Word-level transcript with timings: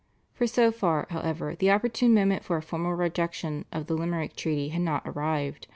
For 0.33 0.47
so 0.47 0.71
far, 0.71 1.05
however, 1.11 1.53
the 1.53 1.69
opportune 1.69 2.15
moment 2.15 2.43
for 2.43 2.57
a 2.57 2.61
formal 2.63 2.95
rejection 2.95 3.65
of 3.71 3.85
the 3.85 3.93
Limerick 3.93 4.35
Treaty 4.35 4.69
had 4.69 4.81
not 4.81 5.03
arrived. 5.05 5.67